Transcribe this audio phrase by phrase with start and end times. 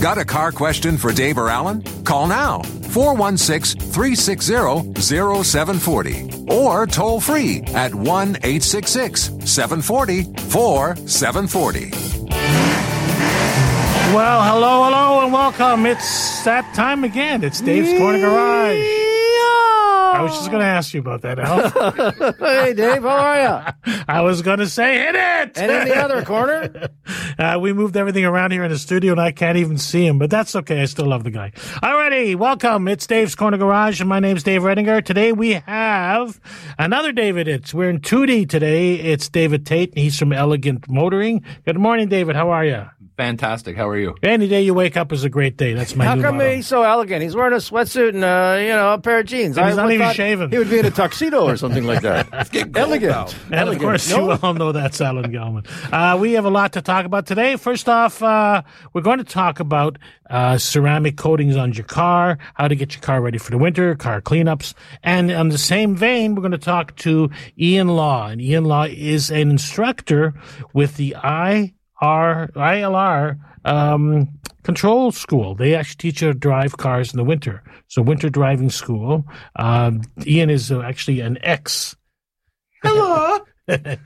[0.00, 1.82] Got a car question for Dave or Alan?
[2.04, 11.90] Call now 416 360 0740 or toll free at 1 866 740 4740.
[14.14, 15.84] Well, hello, hello, and welcome.
[15.84, 17.42] It's that time again.
[17.42, 19.17] It's Dave's Corner Garage.
[20.18, 22.32] I was just going to ask you about that, Al.
[22.38, 23.94] Hey, Dave, how are you?
[24.08, 25.56] I was going to say, hit it!
[25.56, 26.88] And in the other corner,
[27.38, 30.18] Uh, we moved everything around here in the studio, and I can't even see him,
[30.18, 30.82] but that's okay.
[30.82, 31.52] I still love the guy.
[31.54, 32.88] Alrighty, welcome.
[32.88, 35.04] It's Dave's Corner Garage, and my name's Dave Redinger.
[35.04, 36.40] Today we have
[36.80, 37.46] another David.
[37.46, 38.96] It's we're in 2D today.
[38.96, 41.44] It's David Tate, and he's from Elegant Motoring.
[41.64, 42.34] Good morning, David.
[42.34, 42.86] How are you?
[43.18, 43.76] Fantastic.
[43.76, 44.14] How are you?
[44.22, 45.74] Any day you wake up is a great day.
[45.74, 46.54] That's my how new come motto.
[46.54, 47.20] he's so elegant?
[47.20, 49.58] He's wearing a sweatsuit and uh, you know a pair of jeans.
[49.58, 50.50] And he's I not even thought shaven.
[50.52, 52.28] He would be in a tuxedo or something like that.
[52.76, 53.74] elegant, And elegant.
[53.74, 54.32] of course, No?
[54.34, 55.66] you all know that's Alan Gelman.
[55.92, 57.56] Uh, we have a lot to talk about today.
[57.56, 59.98] First off, uh, we're going to talk about
[60.30, 63.96] uh, ceramic coatings on your car, how to get your car ready for the winter,
[63.96, 64.74] car cleanups.
[65.02, 68.28] And on the same vein, we're going to talk to Ian Law.
[68.28, 70.34] And Ian Law is an instructor
[70.72, 71.70] with the IR,
[72.02, 74.28] ILR um,
[74.62, 75.54] control school.
[75.54, 77.62] They actually teach you to drive cars in the winter.
[77.88, 79.24] So winter driving school.
[79.56, 81.96] Um, Ian is uh, actually an ex
[82.82, 83.38] Hello.
[83.68, 83.98] Eddie.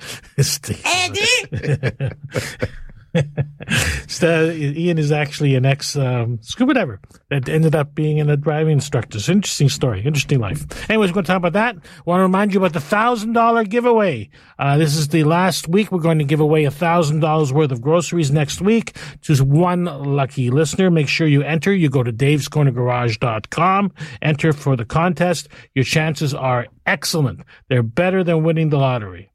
[4.06, 8.72] so, Ian is actually an ex um, scuba diver that ended up being a driving
[8.72, 9.18] instructor.
[9.18, 10.90] It's an interesting story, interesting life.
[10.90, 11.76] Anyways, we're going to talk about that.
[12.06, 14.30] want to remind you about the thousand dollar giveaway.
[14.58, 15.92] Uh, this is the last week.
[15.92, 19.84] We're going to give away a thousand dollars worth of groceries next week to one
[19.84, 20.90] lucky listener.
[20.90, 21.72] Make sure you enter.
[21.72, 23.92] You go to davescornergarage.com,
[24.22, 25.48] enter for the contest.
[25.74, 27.42] Your chances are excellent.
[27.68, 29.31] They're better than winning the lottery.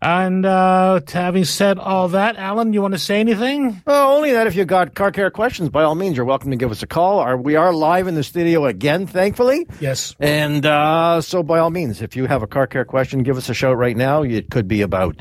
[0.00, 3.82] And uh, having said all that, Alan, you want to say anything?
[3.84, 6.56] Well, only that if you've got car care questions, by all means, you're welcome to
[6.56, 7.18] give us a call.
[7.18, 9.66] Our, we are live in the studio again, thankfully.
[9.80, 10.14] Yes.
[10.20, 13.48] And uh, so, by all means, if you have a car care question, give us
[13.48, 14.22] a shout right now.
[14.22, 15.20] It could be about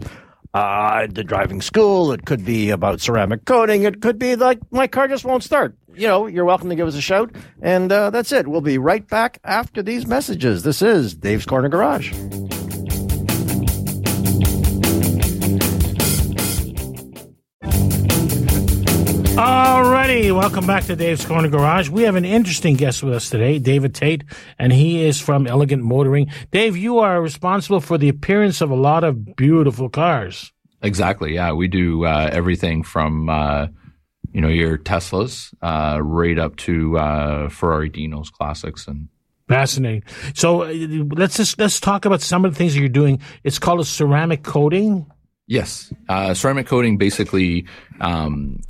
[0.53, 2.11] uh, the driving school.
[2.11, 3.83] It could be about ceramic coating.
[3.83, 5.75] It could be like my car just won't start.
[5.95, 7.33] You know, you're welcome to give us a shout.
[7.61, 8.47] And uh, that's it.
[8.47, 10.61] We'll be right back after these messages.
[10.61, 12.13] This is Dave's Corner Garage.
[19.37, 21.89] Alrighty, welcome back to Dave's Corner Garage.
[21.89, 24.23] We have an interesting guest with us today, David Tate,
[24.57, 26.31] and he is from Elegant Motoring.
[26.49, 30.51] Dave, you are responsible for the appearance of a lot of beautiful cars.
[30.81, 31.35] Exactly.
[31.35, 33.67] Yeah, we do uh, everything from uh,
[34.33, 39.07] you know your Teslas uh, right up to uh, Ferrari Dinos classics and
[39.47, 40.03] Fascinating.
[40.33, 40.73] So uh,
[41.15, 43.21] let's just let's talk about some of the things that you're doing.
[43.43, 45.05] It's called a ceramic coating.
[45.45, 47.67] yes, uh, ceramic coating basically
[48.01, 48.61] um,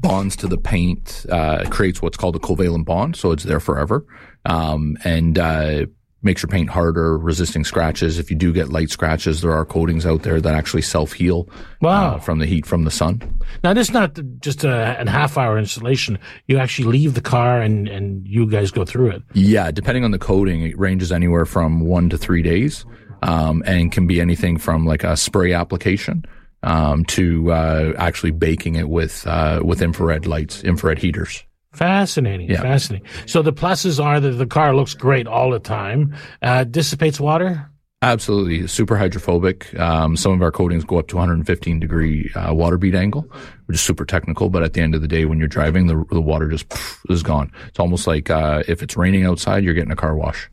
[0.00, 4.04] bonds to the paint, uh, creates what's called a covalent bond, so it's there forever,
[4.44, 5.86] um, and uh,
[6.22, 8.18] makes your paint harder, resisting scratches.
[8.18, 11.48] If you do get light scratches, there are coatings out there that actually self heal
[11.80, 12.18] Wow.
[12.18, 13.22] from the heat from the sun.
[13.64, 16.18] Now, this is not just a, a half hour installation.
[16.46, 19.22] You actually leave the car and, and you guys go through it.
[19.34, 22.84] Yeah, depending on the coating, it ranges anywhere from one to three days,
[23.22, 26.24] um, and can be anything from like a spray application
[26.62, 31.44] um, to uh, actually baking it with uh, with infrared lights, infrared heaters.
[31.72, 32.50] Fascinating.
[32.50, 32.62] Yeah.
[32.62, 33.06] Fascinating.
[33.26, 37.70] So the pluses are that the car looks great all the time, uh, dissipates water.
[38.00, 39.76] Absolutely, super hydrophobic.
[39.78, 43.22] Um, some of our coatings go up to 115 degree uh, water bead angle,
[43.66, 44.50] which is super technical.
[44.50, 47.10] But at the end of the day, when you're driving, the, the water just pff,
[47.10, 47.50] is gone.
[47.66, 50.48] It's almost like uh, if it's raining outside, you're getting a car wash.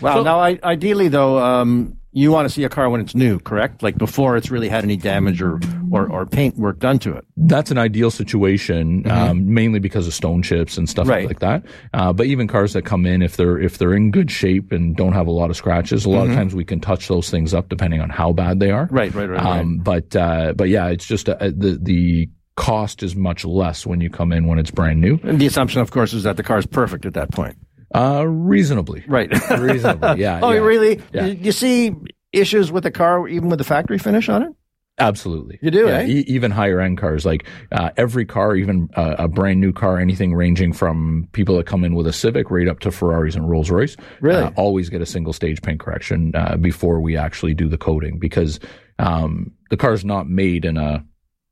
[0.00, 0.22] Wow.
[0.22, 3.82] now, I, ideally, though, um, you want to see a car when it's new, correct?
[3.82, 5.60] Like before it's really had any damage or,
[5.90, 7.24] or, or paint work done to it.
[7.36, 11.26] That's an ideal situation, um, mainly because of stone chips and stuff Right.
[11.26, 11.64] like that.
[11.94, 14.96] Uh, but even cars that come in, if they're if they're in good shape and
[14.96, 17.54] don't have a lot of scratches, a lot of times we can touch those things
[17.54, 18.88] up depending on how bad they are.
[18.90, 23.14] Right, right, right, Um, But uh, but yeah, it's just a, the the cost is
[23.14, 25.20] much less when you come in when it's brand new.
[25.22, 27.56] And the assumption, of course, is that the car is perfect at that point.
[27.94, 29.30] Uh, reasonably, Right.
[29.58, 30.40] reasonably, yeah.
[30.42, 30.58] oh, yeah.
[30.60, 31.00] really?
[31.12, 31.26] Yeah.
[31.26, 31.94] You, see
[32.32, 34.52] issues with the car even with the factory finish on it?
[35.00, 36.06] Absolutely, You do, Yeah, eh?
[36.06, 39.98] e- even higher end cars, like uh, every car, even uh, a brand new car,
[40.00, 43.48] anything ranging from people that come in with a Civic right up to Ferraris and
[43.48, 44.42] Rolls Royce, Really?
[44.42, 48.18] uh, always get a single stage paint correction uh, before we actually do the coating
[48.18, 48.58] because
[48.98, 51.04] um, the car's not made in a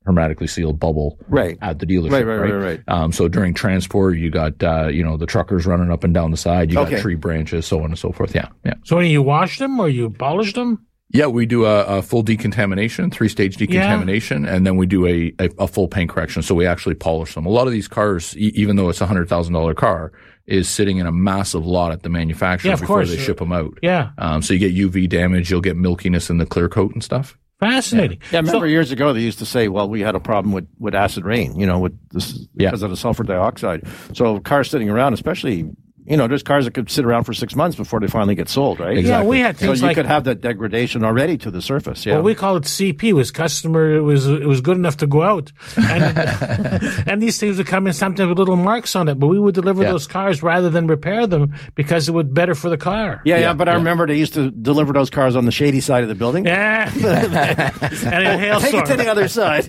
[0.07, 1.59] hermetically sealed bubble Right.
[1.61, 2.13] at the dealership.
[2.13, 2.81] Right, right, right, right.
[2.89, 6.31] Um, so during transport, you got uh, you know the truckers running up and down
[6.31, 6.73] the side.
[6.73, 6.93] You Okay.
[6.93, 8.35] got tree branches, so on and so forth.
[8.35, 8.75] Yeah, yeah.
[8.85, 10.87] So when you wash them or you polish them?
[11.13, 15.33] Yeah, we do a, a full decontamination, three stage decontamination, and then we do a,
[15.39, 16.43] a, a full paint correction.
[16.43, 17.47] So we actually polish them.
[17.47, 20.13] A lot of these cars, e- even though it's a hundred thousand dollar car,
[20.47, 23.11] is sitting in a massive lot at the manufacturer Yeah, before course.
[23.11, 23.79] they ship them out.
[23.83, 24.11] Yeah.
[24.19, 27.39] Um, so you get UV damage, you'll get milkiness in the clear coat and stuff.
[27.61, 28.19] Fascinating.
[28.33, 30.53] Yeah, I So- remember years ago they used to say, "Well, we had a problem
[30.53, 32.69] with, with acid rain, you know, with this Yeah.
[32.71, 35.71] because of the sulfur dioxide." So cars sitting around, especially,
[36.07, 38.49] you know, there's cars that could sit around for six months before they finally get
[38.49, 38.97] sold, right?
[38.99, 39.11] Exactly.
[39.11, 42.07] Yeah, we had So things you like could have that degradation already to the surface.
[42.07, 42.15] Yeah.
[42.15, 43.13] Well, we call it CP.
[43.13, 46.19] Was customer it was it was good enough to go out, and,
[47.09, 49.19] and these things would come in sometimes with little marks on it.
[49.19, 49.93] But we would deliver Yeah.
[49.93, 53.21] those cars rather than repair them because it would better for the car.
[53.25, 55.81] yeah, yeah, Yeah, but I remember they used to deliver those cars on the shady
[55.81, 56.45] side of the building.
[56.47, 58.83] Yeah, and a Take hailstorm.
[58.83, 59.67] it to the other side.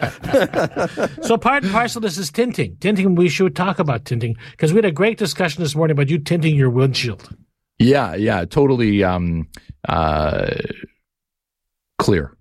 [1.23, 2.77] So part and parcel of this is tinting.
[2.79, 3.15] Tinting.
[3.15, 6.19] We should talk about tinting because we had a great discussion this morning about you
[6.27, 7.29] tinting your windshield.
[7.79, 9.47] Yeah, yeah, totally um,
[9.87, 10.49] uh,
[11.99, 12.33] clear,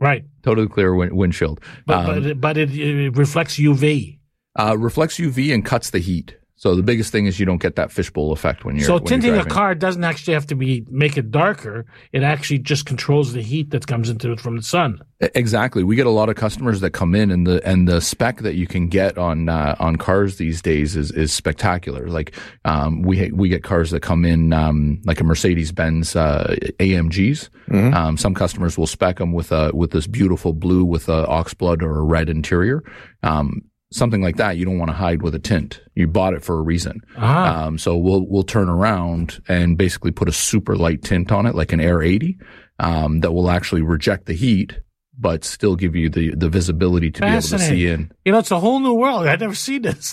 [0.00, 1.60] Right, totally clear win- windshield.
[1.86, 4.18] but Um, but, but it, it reflects UV.
[4.58, 6.36] uh, reflects UV and cuts the heat.
[6.56, 9.02] So the biggest thing is you don't get that fishbowl effect when you're So when
[9.02, 11.84] you're tinting a car doesn't actually have to be make it darker.
[12.12, 15.00] It actually just controls the heat that comes into it from the sun.
[15.20, 15.82] Exactly.
[15.82, 18.54] We get a lot of customers that come in and the and the spec that
[18.54, 22.06] you can get on uh, on cars these days is is spectacular.
[22.06, 26.54] Like um, we we get cars that come in um, like a Mercedes Benz uh,
[26.78, 27.48] AMGs.
[27.94, 31.82] Um, some customers will spec them with a with this beautiful blue with a oxblood
[31.82, 32.84] or a red interior.
[33.24, 33.62] Um,
[33.94, 35.80] something like that you don't want to hide with a tint.
[35.94, 37.00] You bought it for a reason.
[37.16, 37.64] Ah.
[37.64, 41.54] Um, so we'll we'll turn around and basically put a super light tint on it,
[41.54, 42.36] like an Air 80,
[42.80, 44.80] um, that will actually reject the heat,
[45.16, 48.10] but still give you the the visibility to be able to see in.
[48.24, 49.26] You know, it's a whole new world.
[49.26, 50.12] I'd never seen this.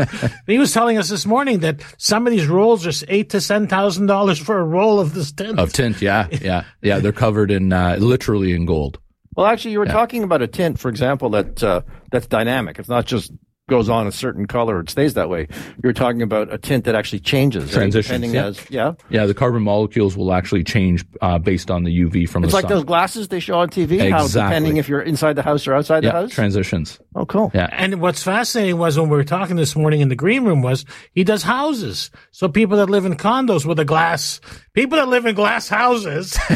[0.46, 3.68] he was telling us this morning that some of these rolls are eight to ten
[3.68, 5.58] thousand dollars for a roll of this tint.
[5.58, 6.98] Of tint, yeah, yeah, yeah.
[6.98, 8.98] They're covered in uh, literally in gold.
[9.38, 12.80] Well, actually, you were talking about a tint, for example, that uh, that's dynamic.
[12.80, 13.30] It's not just
[13.68, 15.46] goes on a certain color; it stays that way.
[15.48, 17.72] You were talking about a tint that actually changes, right?
[17.82, 18.46] Transitions, Depending yeah.
[18.46, 18.94] as yeah.
[19.10, 22.56] Yeah, the carbon molecules will actually change uh, based on the UV from It's the
[22.56, 22.64] like sun.
[22.64, 24.10] It's like those glasses they show on TV.
[24.10, 26.30] How depending if you're inside the house or outside yeah, the house.
[26.32, 26.98] transitions.
[27.18, 27.50] Oh, cool.
[27.54, 27.68] Yeah.
[27.72, 30.84] And what's fascinating was when we were talking this morning in the green room was
[31.12, 32.10] he does houses.
[32.30, 34.40] So people that live in condos with a glass,
[34.72, 36.38] people that live in glass houses,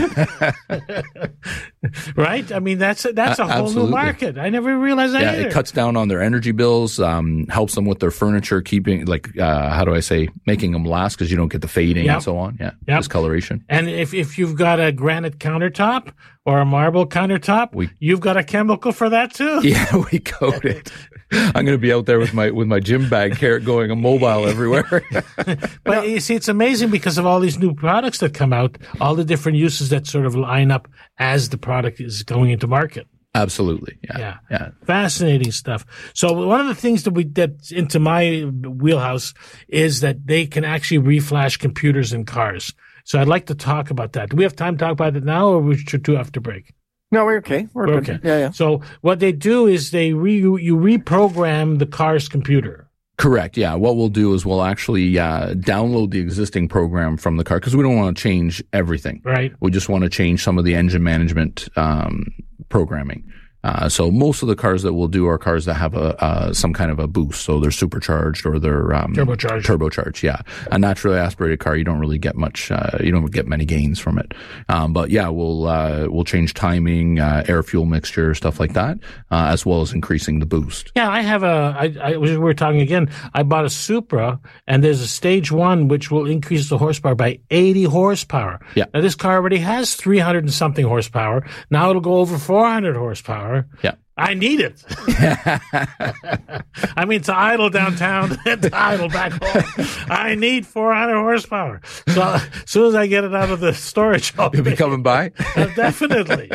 [2.17, 2.51] right?
[2.53, 3.91] I mean, that's a, that's a A- whole absolutely.
[3.91, 4.39] new market.
[4.39, 5.49] I never realized that Yeah, either.
[5.49, 9.37] it cuts down on their energy bills, um, helps them with their furniture, keeping like
[9.39, 12.15] uh, how do I say, making them last because you don't get the fading Yep.
[12.15, 12.57] and so on.
[12.61, 12.99] Yeah, Yep.
[13.01, 13.65] discoloration.
[13.69, 16.13] And if, if you've got a granite countertop
[16.45, 19.61] or a marble countertop, We- you've got a chemical for that too.
[19.63, 20.93] Yeah, we coat it.
[21.33, 24.47] I'm going to be out there with my with my gym bag carrot going immobile
[24.47, 25.03] everywhere.
[25.85, 29.15] But you see, it's amazing because of all these new products that come out, all
[29.15, 33.07] the different uses that sort of line up as the product is going into market.
[33.35, 33.97] Absolutely.
[34.05, 34.19] Yeah.
[34.19, 34.37] Yeah.
[34.51, 34.69] Yeah.
[34.85, 35.87] Fascinating stuff.
[36.15, 39.33] So one of the things that we that's into my wheelhouse
[39.69, 42.75] is that they can actually reflash computers in cars.
[43.05, 44.31] So I'd like to talk about that.
[44.31, 46.41] Do we have time to talk about it now, or should we should do after
[46.41, 46.73] break?
[47.11, 47.69] No, we're okay.
[47.75, 48.19] We're We're okay.
[48.23, 48.51] Yeah, yeah.
[48.51, 52.89] So what they do is they re, you reprogram the car's computer.
[53.19, 53.57] Correct.
[53.57, 53.75] Yeah.
[53.75, 57.77] What we'll do is we'll actually uh, download the existing program from the car because
[57.77, 59.21] we don't want to change everything.
[59.25, 59.53] Right.
[59.61, 62.25] We just want to change some of the engine management um,
[62.71, 63.31] programming.
[63.65, 66.53] Uh, so most of the cars that we'll do are cars that have a uh,
[66.53, 69.63] some kind of a boost, so they're supercharged or they're um, Turbocharged.
[69.63, 70.41] Turbocharged, yeah.
[70.71, 74.01] A naturally aspirated car, you don't really get much, uh, you don't get many gains
[74.01, 74.35] from it.
[74.69, 78.99] Um, but yeah, we'll uh, we'll change timing, uh, air fuel mixture, stuff like that,
[79.31, 80.91] uh, as well as increasing the boost.
[80.97, 81.77] Yeah, I have a.
[81.79, 83.11] I, I we were talking again.
[83.35, 87.39] I bought a Supra, and there's a stage one which will increase the horsepower by
[87.51, 88.61] 80 horsepower.
[88.75, 88.87] Yeah.
[88.93, 91.47] Now this car already has 300 and something horsepower.
[91.71, 93.52] Now it'll go over 400 horsepower.
[93.83, 93.95] Yeah.
[94.17, 94.83] I need it.
[96.97, 99.87] I mean, to idle downtown and to idle back home.
[100.11, 101.81] I need 400 horsepower.
[102.09, 105.03] So as soon as I get it out of the storage, I'll You'll be coming
[105.03, 105.33] by.
[105.57, 106.51] Uh, definitely.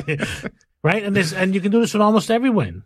[0.84, 2.84] right, and this, and you can do this with almost everyone.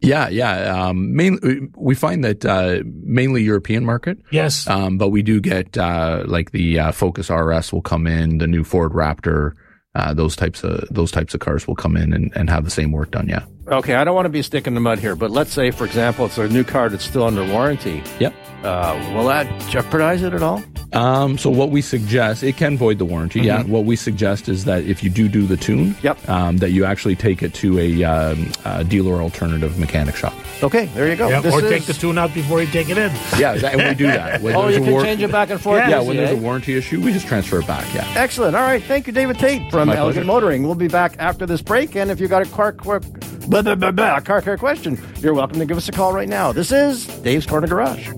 [0.00, 0.86] Yeah, yeah.
[0.86, 4.66] Um, mainly, we find that uh, mainly European market, Yes.
[4.66, 8.46] um, but we do get uh, like the uh, Focus RS will come in, the
[8.46, 9.52] new Ford Raptor.
[9.94, 12.70] Uh, those types of those types of cars will come in and, and have the
[12.70, 13.28] same work done.
[13.28, 13.44] Yeah.
[13.66, 16.26] Okay, I don't want to be sticking the mud here, but let's say, for example,
[16.26, 18.02] it's a new car that's still under warranty.
[18.18, 18.34] Yep.
[18.62, 20.62] Uh, will that jeopardize it at all?
[20.92, 23.40] Um, so what we suggest, it can void the warranty.
[23.42, 23.62] Yeah.
[23.62, 26.28] What we suggest is that if you do do the tune, Yep.
[26.28, 30.34] um, that you actually take it to a, um, a dealer alternative mechanic shop.
[30.62, 31.28] Okay, there you go.
[31.28, 33.10] Yeah, This or is- take the tune out before you take it in.
[33.38, 34.42] Yeah, that- and we do that.
[34.42, 35.88] When Oh, you can war- change it back and forth.
[35.88, 37.84] Yeah, easy, when there's a warranty issue, we just transfer it back.
[37.94, 38.06] Yeah.
[38.16, 38.56] Excellent.
[38.56, 38.82] All right.
[38.82, 40.26] Thank you, David Tate from My Elegant pleasure.
[40.26, 40.64] Motoring.
[40.64, 41.94] We'll be back after this break.
[41.96, 43.00] And if you got a car, car,
[43.46, 46.28] blah, blah, blah, blah, car care question, you're welcome to give us a call right
[46.28, 46.52] now.
[46.52, 48.10] This is Dave's Corner Garage.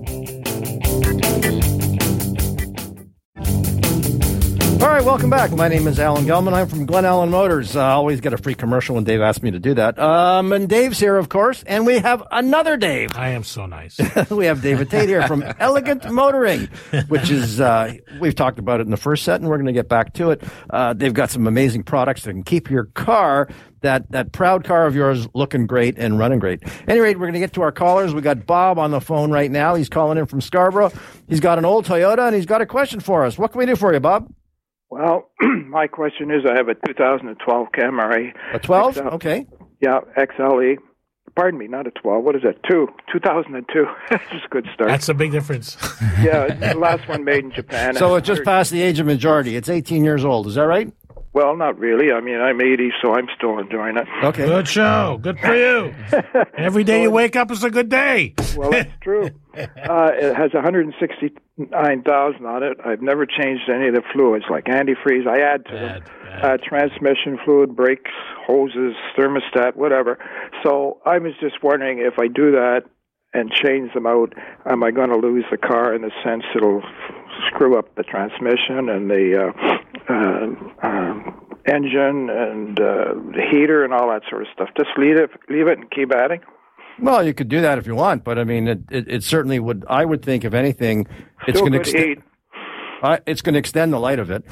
[5.02, 5.50] Right, welcome back.
[5.50, 6.52] My name is Alan Gelman.
[6.52, 7.74] I'm from Glen Allen Motors.
[7.74, 9.98] I always get a free commercial when Dave asks me to do that.
[9.98, 13.10] Um, and Dave's here, of course, and we have another Dave.
[13.16, 13.98] I am so nice.
[14.30, 16.68] we have David Tate here from Elegant Motoring,
[17.08, 19.72] which is, uh, we've talked about it in the first set and we're going to
[19.72, 20.44] get back to it.
[20.70, 23.48] Uh, they've got some amazing products that can keep your car,
[23.80, 26.62] that, that proud car of yours looking great and running great.
[26.62, 28.14] At any rate, we're going to get to our callers.
[28.14, 29.74] We got Bob on the phone right now.
[29.74, 30.92] He's calling in from Scarborough.
[31.26, 33.36] He's got an old Toyota and he's got a question for us.
[33.36, 34.32] What can we do for you, Bob?
[34.92, 35.30] Well,
[35.68, 38.34] my question is I have a 2012 Camry.
[38.52, 38.94] A 12?
[38.96, 39.46] XL Okay.
[39.80, 40.76] Yeah, XLE.
[41.34, 42.22] Pardon me, not a 12.
[42.22, 42.62] What is that?
[42.70, 42.88] Two.
[43.10, 43.86] 2002.
[44.10, 44.90] That's just a good start.
[44.90, 45.78] That's a big difference.
[46.20, 47.94] yeah, the last one made in Japan.
[47.96, 49.56] So it just passed the age of majority.
[49.56, 50.46] It's 18 years old.
[50.46, 50.92] Is that right?
[51.34, 52.12] Well, not really.
[52.12, 54.06] I mean, I'm 80, so I'm still enjoying it.
[54.22, 54.44] Okay.
[54.44, 55.18] Good show.
[55.22, 55.94] Good for you.
[56.58, 58.34] Every day you wake up is a good day.
[58.54, 59.30] Well, that's true.
[59.56, 62.76] Uh, it has 169,000 on it.
[62.84, 65.26] I've never changed any of the fluids, like antifreeze.
[65.26, 66.02] I add to them.
[66.02, 66.44] Bad, bad.
[66.44, 68.10] Uh, transmission fluid, brakes,
[68.46, 70.18] hoses, thermostat, whatever.
[70.62, 72.82] So I was just wondering if I do that
[73.34, 74.34] and change them out,
[74.66, 77.14] am I going to lose the car in the sense it'll f-
[77.48, 79.52] screw up the transmission and the
[80.08, 84.68] uh, uh, um, engine and uh, the heater and all that sort of stuff?
[84.76, 86.40] Just leave it, leave it, and keep adding.
[87.00, 89.58] Well, you could do that if you want, but I mean, it, it, it certainly
[89.58, 89.84] would.
[89.88, 91.06] I would think, if anything,
[91.48, 92.22] it's going to extend.
[93.02, 94.44] Uh, it's going to extend the light of it,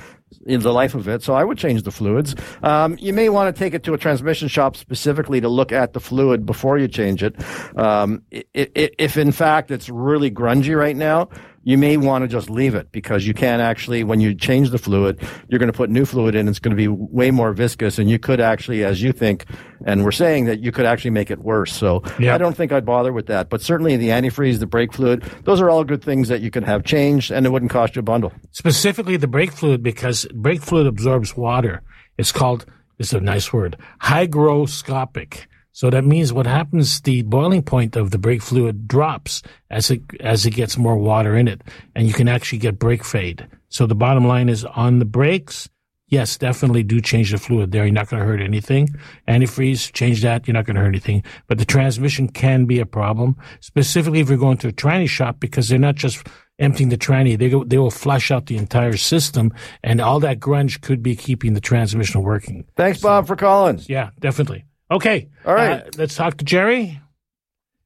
[0.44, 1.22] the life of it.
[1.22, 2.34] So I would change the fluids.
[2.64, 5.92] Um, you may want to take it to a transmission shop specifically to look at
[5.92, 7.37] the fluid before you change it.
[7.78, 11.28] Um, i- i- if in fact it's really grungy right now,
[11.62, 14.79] you may want to just leave it because you can actually, when you change the
[14.79, 16.49] fluid, you're going to put new fluid in.
[16.49, 19.45] It's going to be way more viscous, and you could actually, as you think,
[19.85, 21.73] and we're saying that you could actually make it worse.
[21.73, 22.35] So Yeah.
[22.35, 23.50] I don't think I'd bother with that.
[23.50, 26.64] But certainly the antifreeze, the brake fluid, those are all good things that you can
[26.64, 28.33] have changed, and it wouldn't cost you a bundle.
[28.52, 31.83] Specifically the brake fluid because brake fluid absorbs water.
[32.17, 32.64] It's called,
[32.99, 35.47] it's a nice word, hygroscopic.
[35.80, 40.02] So that means what happens, the boiling point of the brake fluid drops as it,
[40.20, 41.62] as it gets more water in it
[41.94, 43.49] and you can actually get brake fade.
[43.70, 45.70] So the bottom line is on the brakes,
[46.08, 47.87] yes, definitely do change the fluid there.
[47.87, 48.90] You're not going to hurt anything.
[49.26, 50.46] Antifreeze, change that.
[50.46, 51.25] You're not going to hurt anything.
[51.46, 55.40] But the transmission can be a problem, specifically if you're going to a tranny shop
[55.40, 56.26] because they're not just
[56.58, 57.38] emptying the tranny.
[57.38, 59.50] They go, they will flush out the entire system
[59.82, 62.66] and all that grunge could be keeping the transmission working.
[62.76, 63.80] Thanks, Bob, for calling.
[63.87, 64.66] Yeah, definitely.
[64.90, 65.28] Okay.
[65.44, 65.82] All right.
[65.82, 67.00] Uh, let's talk to Jerry.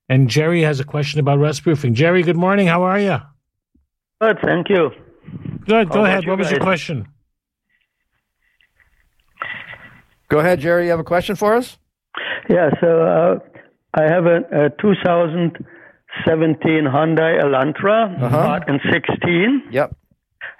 [0.09, 1.95] And Jerry has a question about rust proofing.
[1.95, 2.67] Jerry, good morning.
[2.67, 3.19] How are you?
[4.21, 4.91] Good, thank you.
[5.67, 5.89] Good.
[5.89, 6.25] Go about ahead.
[6.25, 7.09] you What was your question?
[10.29, 10.85] Go ahead, Jerry.
[10.85, 11.79] You have a question for us?
[12.49, 13.39] Yeah, so uh,
[13.95, 19.97] I have a, a 2017 Hyundai Elantra, bought in 16, Yep.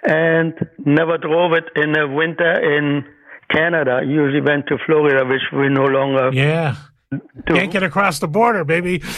[0.07, 0.53] and
[0.85, 3.05] never drove it in the winter in
[3.51, 4.01] Canada.
[4.05, 6.75] Usually went to Florida, which we no longer Yeah.
[7.11, 7.53] do.
[7.53, 9.01] Can't get across the border, baby.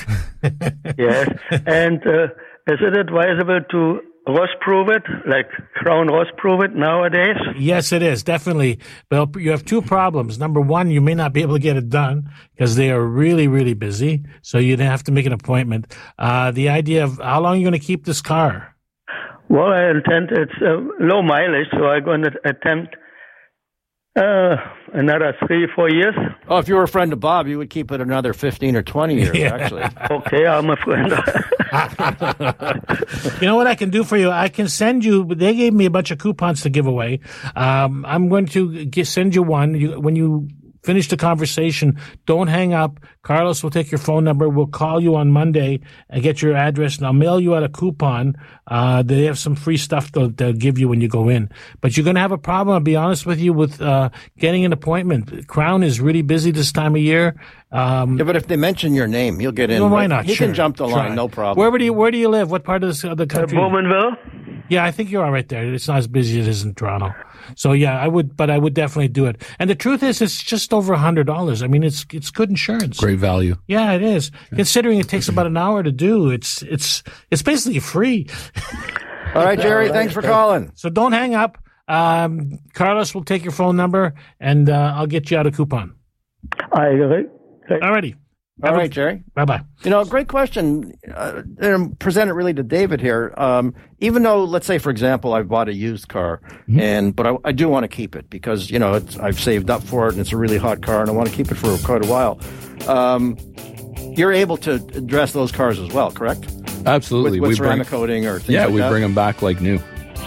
[0.98, 1.30] Yes,
[1.66, 2.26] and uh,
[2.68, 7.38] is it advisable to rust proof it, like crown rust proof it nowadays?
[7.58, 8.24] yes, it is.
[8.24, 8.80] Definitely.
[9.10, 10.38] But you have two problems.
[10.38, 13.48] Number one, you may not be able to get it done because they are really,
[13.48, 14.24] really busy.
[14.42, 15.96] So you'd have to make an appointment.
[16.20, 18.76] Uh, the idea of how long are you going to keep this car?
[19.50, 22.96] Well, I intend it's uh, low mileage, so I'm going to attempt
[24.18, 24.56] uh,
[24.94, 26.16] another three, four years.
[26.48, 28.84] Oh, if you were a friend of Bob, you would keep it another 15 or
[28.84, 29.54] 20 years, Yeah.
[29.56, 29.84] actually.
[30.12, 31.14] Okay, I'm a friend.
[33.42, 34.32] You know what I can do for you?
[34.32, 35.26] I can send you.
[35.26, 37.20] They gave me a bunch of coupons to give away.
[37.56, 39.76] Um, I'm going to get, send you one.
[39.76, 40.48] You, when you
[40.88, 43.00] finish the conversation, don't hang up.
[43.24, 44.48] Carlos will take your phone number.
[44.48, 47.68] We'll call you on Monday and get your address, and I'll mail you out a
[47.70, 48.36] coupon.
[48.68, 51.50] Uh, they have some free stuff they'll, they'll give you when you go in.
[51.82, 52.74] But you're going to have a problem.
[52.76, 55.48] I'll be honest with you with uh, getting an appointment.
[55.48, 57.36] Crown is really busy this time of year.
[57.72, 59.82] Um, Yeah, but if they mention your name, you'll get in.
[59.82, 60.24] well, why not?
[60.26, 60.48] He Sure.
[60.48, 61.08] can jump the Try.
[61.08, 61.60] line, no problem.
[61.70, 62.50] Where do you Where do you live?
[62.50, 63.58] What part of the, of the country?
[63.58, 64.16] Bowmanville?
[64.70, 65.74] Yeah, I think you're all right there.
[65.74, 67.14] It's not as busy as it is in Toronto.
[67.56, 69.42] So yeah, I would, but I would definitely do it.
[69.60, 71.64] And the truth is, it's just over a hundred dollars.
[71.64, 72.98] I mean, it's it's good insurance.
[72.98, 73.56] Great value.
[73.68, 74.32] Yeah, it is.
[74.56, 78.28] Considering it takes about an hour to do, it's it's it's basically free.
[79.36, 79.90] All right, Jerry.
[79.98, 80.72] Thanks for calling.
[80.76, 81.58] So don't hang up.
[81.88, 85.96] Um, Carlos will take your phone number, and uh, I'll get you out a coupon.
[86.72, 87.26] I agree.
[87.70, 88.16] Alrighty.
[88.64, 89.24] All right, Jerry.
[89.36, 89.62] Bye bye.
[89.84, 90.98] You know, great question.
[91.14, 93.34] Uh, and present it really to David here.
[93.38, 96.42] Um, even though, let's say, for example, I've bought a used car,
[96.76, 99.70] and but I, I do want to keep it because you know it's, I've saved
[99.70, 101.56] up for it, and it's a really hot car, and I want to keep it
[101.56, 102.40] for quite a while.
[102.88, 103.38] Um,
[104.16, 106.52] you're able to address those cars as well, correct?
[106.88, 107.40] Absolutely.
[107.40, 108.90] With, with we bring, ceramic coating or things yeah, like we that?
[108.90, 109.80] bring them back like new,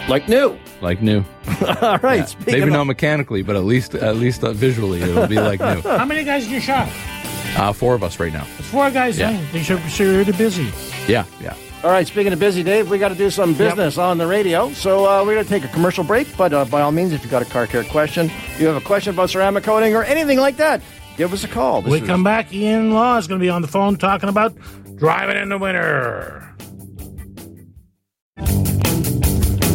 [0.08, 0.56] like new.
[0.80, 1.24] like new.
[1.82, 2.28] All right.
[2.28, 5.58] Speaking Maybe of- not mechanically, but at least at least uh, visually, it'll be like
[5.60, 5.80] new.
[5.80, 6.88] How many guys in your shop?
[7.56, 8.46] Uh, four of us right now.
[8.58, 9.18] It's four guys.
[9.18, 9.30] Yeah.
[9.32, 9.46] Yeah.
[9.52, 10.70] They should, sure you're busy.
[11.06, 11.54] Yeah, yeah.
[11.82, 14.70] All right, speaking of busy, Dave, we got to do some business on the radio.
[14.74, 16.28] So uh, we're going to take a commercial break.
[16.36, 18.80] But uh, by all means, if you've got a car care question, you have a
[18.84, 20.82] question about ceramic coating or anything like that,
[21.16, 21.80] give us a call.
[21.80, 22.52] This we is- come back.
[22.52, 24.54] Ian Law is going to be on the phone talking about
[24.96, 26.49] driving in the winter.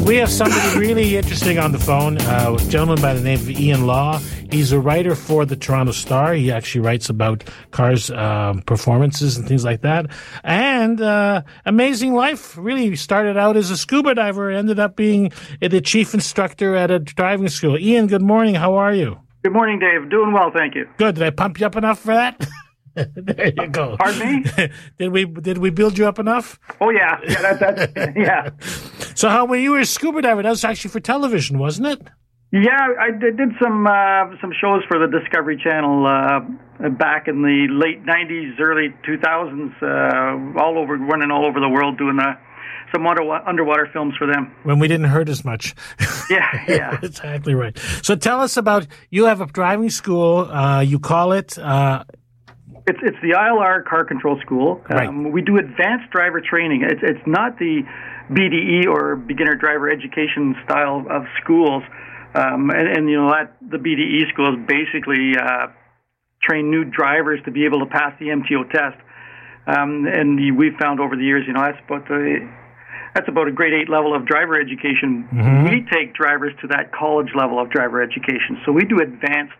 [0.05, 3.49] We have somebody really interesting on the phone, uh, a gentleman by the name of
[3.49, 4.19] Ian Law.
[4.51, 6.35] He's a writer for the Toronto Star.
[6.35, 10.05] He actually writes about cars' um, performances and things like that.
[10.43, 12.55] And uh, amazing life.
[12.55, 16.91] Really started out as a scuba diver, and ended up being the chief instructor at
[16.91, 17.75] a driving school.
[17.75, 18.53] Ian, good morning.
[18.53, 19.19] How are you?
[19.41, 20.11] Good morning, Dave.
[20.11, 20.87] Doing well, thank you.
[20.97, 21.15] Good.
[21.15, 22.47] Did I pump you up enough for that?
[23.15, 23.97] there you go.
[23.97, 24.69] Pardon me?
[24.97, 26.59] did we did we build you up enough?
[26.79, 27.59] Oh yeah, yeah, that,
[27.93, 28.49] that's yeah,
[29.15, 32.01] So how when you were a scuba diver, that was actually for television, wasn't it?
[32.51, 32.87] yeah.
[32.99, 38.05] I did, some uh, some shows for the Discovery Channel uh, back in the late
[38.05, 42.35] '90s, early 2000s, uh, all over, running all over the world, doing uh,
[42.93, 44.53] some underwater, underwater films for them.
[44.63, 45.75] When we didn't hurt as much.
[46.29, 46.97] Yeah, yeah.
[47.03, 47.77] exactly right.
[48.01, 50.49] So tell us about you have a driving school.
[50.49, 52.03] Uh, you call it uh,
[52.87, 54.81] It's it's the ILR Car Control School.
[54.89, 55.07] Right.
[55.07, 56.83] Um, we do advanced driver training.
[56.83, 57.81] It's it's not the
[58.31, 61.83] BDE or beginner driver education style of schools.
[62.35, 65.67] Um, and, and you know that the BDE schools basically uh,
[66.43, 69.01] train new drivers to be able to pass the MTO test.
[69.67, 72.47] Um, and we've found over the years, you know, that's about the
[73.15, 75.25] that's about a grade eight level of driver education.
[75.71, 78.61] We take drivers to that college level of driver education.
[78.65, 79.57] So we do advanced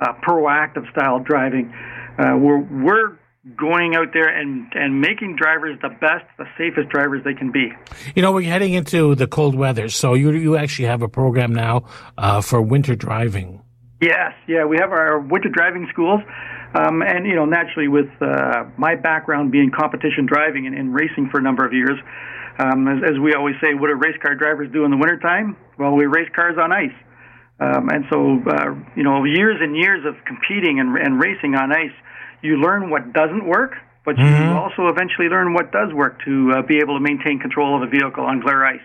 [0.00, 1.72] uh, proactive style driving.
[2.18, 3.18] Uh, we're we're
[3.56, 7.70] going out there and and making drivers the best, the safest drivers they can be.
[8.14, 11.52] you know we're heading into the cold weather, so you you actually have a program
[11.52, 11.84] now
[12.18, 13.62] uh, for winter driving.
[14.00, 16.20] Yes, yeah, we have our winter driving schools,
[16.74, 21.28] um, and you know naturally with uh, my background being competition driving and, and racing
[21.30, 21.98] for a number of years.
[22.58, 25.56] Um, as, as we always say, what do race car drivers do in the wintertime?
[25.78, 26.94] Well, we race cars on ice.
[27.58, 31.72] Um, and so, uh, you know, years and years of competing and, and racing on
[31.72, 31.94] ice,
[32.42, 36.62] you learn what doesn't work, but you also eventually learn what does work to uh,
[36.62, 38.80] be able to maintain control of a vehicle on glare ice.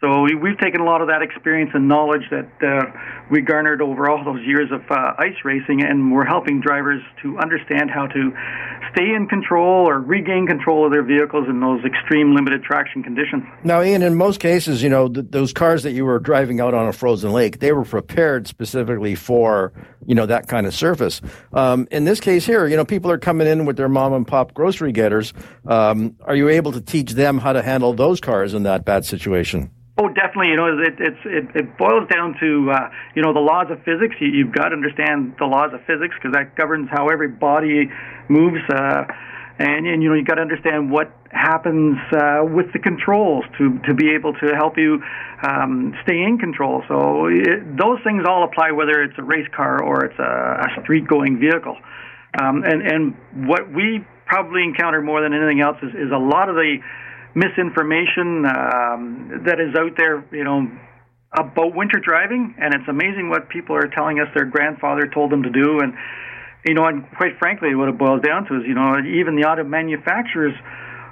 [0.00, 2.86] So we, we've taken a lot of that experience and knowledge that uh,
[3.32, 7.36] we garnered over all those years of uh, ice racing, and we're helping drivers to
[7.38, 8.30] understand how to
[8.92, 13.42] stay in control or regain control of their vehicles in those extreme limited traction conditions.
[13.64, 16.74] Now, Ian, in most cases, you know, th- those cars that you were driving out
[16.74, 19.72] on a frozen lake, they were prepared specifically for,
[20.06, 21.20] you know, that kind of surface.
[21.52, 24.24] Um, in this case here, you know, people are coming in with their mom and
[24.24, 25.32] pop grocery getters.
[25.66, 29.04] Um, are you able to teach them how to handle those cars in that bad
[29.04, 29.72] situation?
[30.00, 30.50] Oh, definitely.
[30.50, 33.82] You know, it, it's it, it boils down to uh, you know the laws of
[33.82, 34.14] physics.
[34.20, 37.90] You, you've got to understand the laws of physics because that governs how every body
[38.28, 38.62] moves.
[38.70, 39.04] Uh,
[39.58, 43.76] and, and you know you got to understand what happens uh, with the controls to
[43.88, 45.02] to be able to help you
[45.42, 46.84] um, stay in control.
[46.86, 50.82] So it, those things all apply whether it's a race car or it's a, a
[50.82, 51.76] street going vehicle.
[52.40, 56.48] Um, and and what we probably encounter more than anything else is, is a lot
[56.48, 56.78] of the
[57.38, 60.66] misinformation um, that is out there, you know,
[61.32, 65.42] about winter driving, and it's amazing what people are telling us their grandfather told them
[65.44, 65.94] to do, and
[66.66, 69.46] you know, and quite frankly, what it boils down to is, you know, even the
[69.46, 70.54] auto manufacturers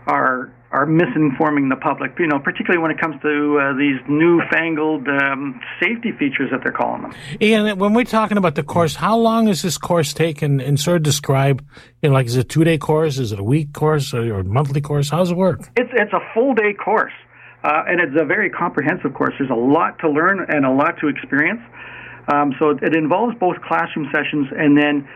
[0.06, 2.12] are are misinforming the public.
[2.18, 6.72] You know, particularly when it comes to uh, these newfangled um, safety features that they're
[6.72, 7.14] calling them.
[7.40, 10.42] Ian, when we're talking about the course, how long is this course take?
[10.42, 11.64] And, sort of describe,
[12.02, 13.18] you know, like is it a two day course?
[13.18, 15.08] Is it a week course or, a monthly course?
[15.08, 15.60] How does it work?
[15.76, 17.16] It's it's a full day course,
[17.64, 19.32] uh, and it's a very comprehensive course.
[19.38, 21.62] There's a lot to learn and a lot to experience.
[22.28, 25.08] Um, so it involves both classroom sessions and then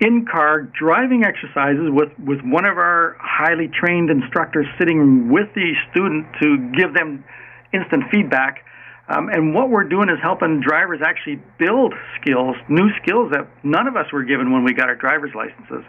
[0.00, 6.26] in-car driving exercises with, with one of our highly trained instructors sitting with the student
[6.42, 7.24] to give them,
[7.72, 8.64] instant feedback.
[9.08, 13.86] Um, and what we're doing is helping drivers actually build skills, new skills that none
[13.86, 15.84] of us were given when we got our driver's licenses.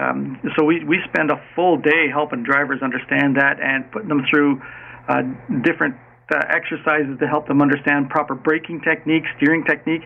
[0.00, 4.24] Um, so we, we spend a full day helping drivers understand that and putting them
[4.30, 4.62] through
[5.08, 5.22] uh,
[5.62, 5.96] different
[6.32, 10.02] uh, exercises to help them understand proper braking technique, steering technique,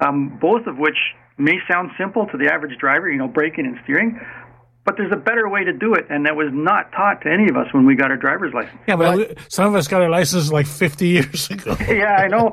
[0.00, 0.96] um, both of which
[1.38, 4.20] may sound simple to the average driver, you know, braking and steering,
[4.84, 7.48] but there's a better way to do it, and that was not taught to any
[7.48, 8.78] of us when we got our driver's license.
[8.86, 11.74] Yeah, but we, some of us got our license like 50 years ago.
[11.88, 12.52] yeah, I know.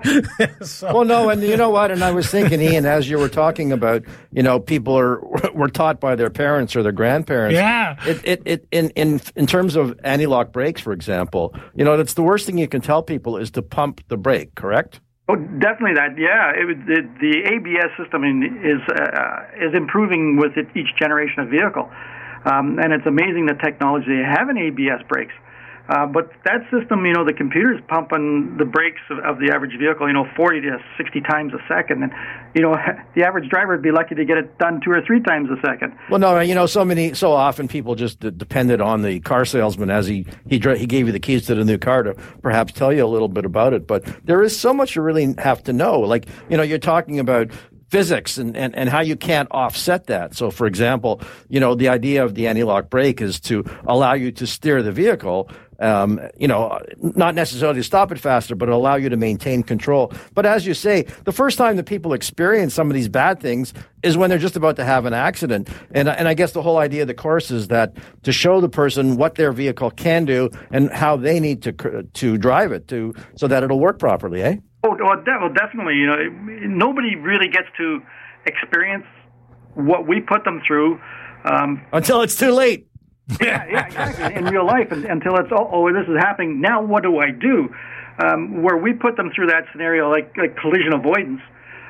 [0.61, 0.93] so.
[0.93, 1.91] Well, no, and you know what?
[1.91, 5.19] And I was thinking, Ian, as you were talking about, you know, people are
[5.53, 7.55] were taught by their parents or their grandparents.
[7.55, 7.97] Yeah.
[8.05, 12.13] It, it, it in in in terms of anti-lock brakes, for example, you know, that's
[12.13, 14.55] the worst thing you can tell people is to pump the brake.
[14.55, 15.01] Correct?
[15.31, 16.19] Oh, definitely that.
[16.19, 21.47] Yeah, it, it, the ABS system is uh, is improving with it, each generation of
[21.47, 21.89] vehicle.
[22.43, 25.33] Um, and it's amazing the technology they have in ABS brakes.
[25.91, 29.77] Uh, but that system, you know, the computer's pumping the brakes of, of, the average
[29.77, 32.03] vehicle, you know, 40 to 60 times a second.
[32.03, 32.13] And,
[32.55, 32.77] you know,
[33.15, 35.59] the average driver would be lucky to get it done two or three times a
[35.67, 35.93] second.
[36.09, 39.89] Well, no, you know, so many, so often people just depended on the car salesman
[39.89, 42.93] as he, he, he gave you the keys to the new car to perhaps tell
[42.93, 43.85] you a little bit about it.
[43.85, 45.99] But there is so much you really have to know.
[45.99, 47.51] Like, you know, you're talking about
[47.91, 50.33] physics and, and, and how you can't offset that.
[50.33, 54.31] So, for example, you know, the idea of the anti-lock brake is to allow you
[54.31, 55.49] to steer the vehicle
[55.81, 60.13] um, you know, not necessarily to stop it faster, but allow you to maintain control.
[60.33, 63.73] But as you say, the first time that people experience some of these bad things
[64.03, 65.69] is when they're just about to have an accident.
[65.91, 68.69] And, and I guess the whole idea of the course is that to show the
[68.69, 73.13] person what their vehicle can do and how they need to, to drive it to,
[73.35, 74.55] so that it'll work properly, eh?
[74.83, 75.95] Oh, well, definitely.
[75.95, 76.17] You know,
[76.67, 78.01] nobody really gets to
[78.45, 79.05] experience
[79.75, 80.99] what we put them through
[81.45, 82.87] um, until it's too late.
[83.41, 84.35] yeah, yeah, exactly.
[84.35, 86.61] In real life, and, until it's oh, oh, this is happening.
[86.61, 87.73] Now, what do I do?
[88.23, 91.41] Um, where we put them through that scenario, like, like collision avoidance.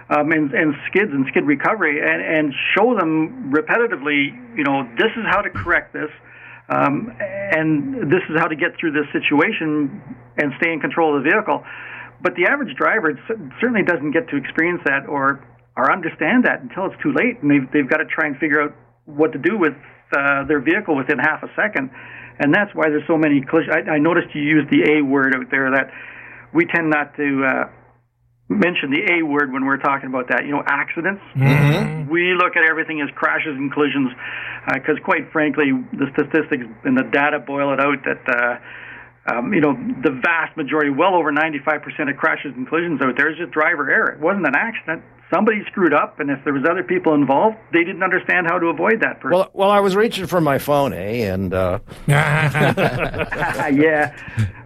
[0.10, 5.08] Um, and, and skids and skid recovery, and, and show them repetitively, you know, this
[5.15, 6.10] is how to correct this,
[6.67, 10.04] um, and this is how to get through this situation
[10.36, 11.63] and stay in control of the vehicle.
[12.21, 13.17] But the average driver
[13.60, 15.43] certainly doesn't get to experience that or
[15.77, 18.62] or understand that until it's too late, and they've they've got to try and figure
[18.62, 18.75] out
[19.06, 19.73] what to do with
[20.15, 21.89] uh, their vehicle within half a second,
[22.39, 23.76] and that's why there's so many collisions.
[23.76, 25.91] I, I noticed you used the A word out there that
[26.54, 27.43] we tend not to.
[27.45, 27.69] Uh,
[28.52, 30.43] mention the A word when we're talking about that.
[30.43, 31.24] You know, accidents.
[31.36, 32.12] Mm-hmm.
[32.12, 34.12] We look at everything as crashes and collisions
[34.76, 38.60] because, uh, quite frankly, the statistics and the data boil it out that uh,
[39.28, 43.32] um, you know, the vast majority, well over 95% of crashes and collisions out there
[43.32, 44.12] is just driver error.
[44.12, 45.04] It wasn't an accident.
[45.32, 48.68] Somebody screwed up, and if there was other people involved, they didn't understand how to
[48.68, 49.38] avoid that person.
[49.38, 51.32] Well, well, I was reaching for my phone, eh?
[51.32, 51.80] And uh...
[52.08, 54.16] yeah,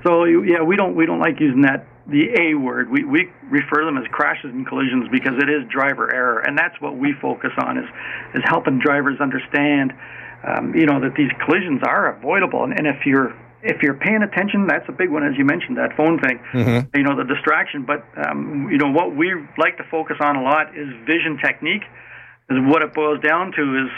[0.04, 2.90] so yeah, we don't we don't like using that the A word.
[2.90, 6.80] We we refer them as crashes and collisions because it is driver error, and that's
[6.82, 7.86] what we focus on is
[8.34, 9.94] is helping drivers understand,
[10.48, 14.22] um, you know, that these collisions are avoidable, and, and if you're if you're paying
[14.22, 16.40] attention, that's a big one, as you mentioned, that phone thing.
[16.54, 16.96] Mm-hmm.
[16.96, 17.86] You know, the distraction.
[17.86, 21.84] But um, you know, what we like to focus on a lot is vision technique.
[22.50, 23.90] Is what it boils down to is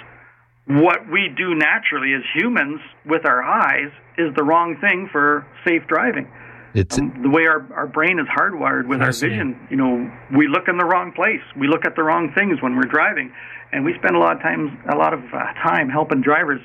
[0.68, 5.84] what we do naturally as humans with our eyes is the wrong thing for safe
[5.88, 6.32] driving.
[6.74, 9.68] It's um, the way our, our brain is hardwired with our vision.
[9.70, 11.42] You know, we look in the wrong place.
[11.60, 13.34] We look at the wrong things when we're driving,
[13.72, 16.62] and we spend a lot of times, a lot of uh, time helping drivers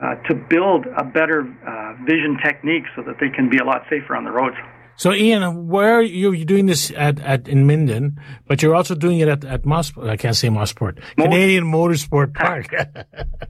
[0.00, 3.82] uh, to build a better uh, vision technique so that they can be a lot
[3.88, 4.56] safer on the roads.
[4.98, 8.94] So, Ian, where are you you're doing this at, at in Minden, but you're also
[8.94, 9.60] doing it at at.
[9.66, 12.68] I can't say Mosport, Canadian Motorsport Park.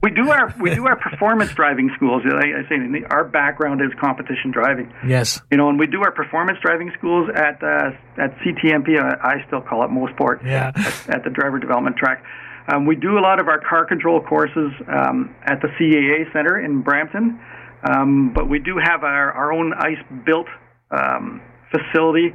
[0.03, 2.23] we do our we do our performance driving schools.
[2.25, 4.93] I, I say our background is competition driving.
[5.07, 8.99] Yes, you know, and we do our performance driving schools at uh, at CTMP.
[8.99, 10.43] I, I still call it Mosport.
[10.43, 12.23] Yeah, at, at the driver development track.
[12.67, 16.59] Um, we do a lot of our car control courses um, at the CAA Center
[16.59, 17.39] in Brampton,
[17.83, 20.47] um, but we do have our, our own ice built
[20.91, 22.33] um, facility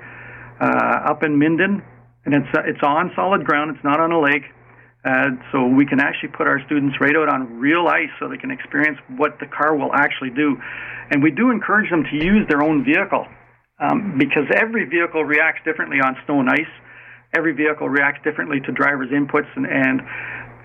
[0.60, 1.82] uh, up in Minden,
[2.24, 3.76] and it's uh, it's on solid ground.
[3.76, 4.44] It's not on a lake,
[5.04, 8.38] uh, so we can actually put our students right out on real ice, so they
[8.38, 10.56] can experience what the car will actually do.
[11.10, 13.26] And we do encourage them to use their own vehicle
[13.80, 16.72] um, because every vehicle reacts differently on and ice
[17.34, 20.02] every vehicle reacts differently to drivers' inputs, and, and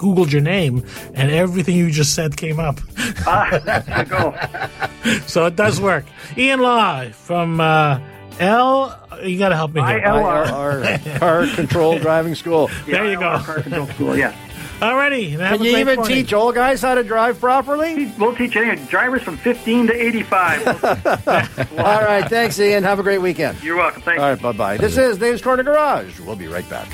[0.00, 0.84] googled your name,
[1.14, 2.80] and everything you just said came up.
[3.26, 5.20] Ah, there you go.
[5.26, 6.04] so it does work.
[6.36, 8.00] Ian Law from uh,
[8.38, 8.96] L.
[9.22, 10.00] You got to help me here.
[10.00, 11.18] ILR.
[11.18, 12.70] Car control driving school.
[12.86, 13.38] There you go.
[13.40, 14.34] Car control school, yeah.
[14.80, 16.16] Alrighty, and Can you even morning.
[16.16, 18.10] teach old guys how to drive properly?
[18.18, 20.66] We'll teach any drivers from 15 to 85.
[21.78, 22.82] All right, thanks, Ian.
[22.84, 23.62] Have a great weekend.
[23.62, 24.00] You're welcome.
[24.00, 24.24] Thank you.
[24.24, 24.76] All right, bye bye.
[24.78, 26.18] This is Dave's Corner Garage.
[26.20, 26.88] We'll be right back.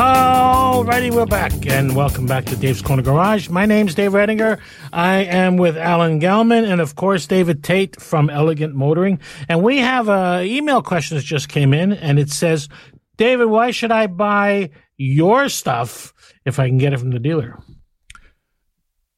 [0.00, 3.50] Alrighty, we're back, and welcome back to Dave's Corner Garage.
[3.50, 4.58] My name's Dave Redinger.
[4.94, 9.20] I am with Alan Gelman and, of course, David Tate from Elegant Motoring.
[9.46, 12.70] And we have a email question that just came in, and it says,
[13.18, 16.14] David, why should I buy your stuff
[16.46, 17.58] if I can get it from the dealer?